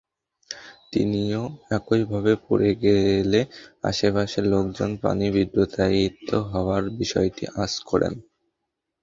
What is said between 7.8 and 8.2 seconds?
করেন।